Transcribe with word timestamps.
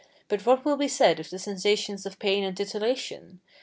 But 0.29 0.43
what 0.47 0.65
will 0.65 0.77
be 0.77 0.87
said 0.87 1.19
of 1.19 1.29
the 1.29 1.37
sensations 1.37 2.07
of 2.07 2.17
pain 2.17 2.43
and 2.43 2.57
titillation? 2.57 3.39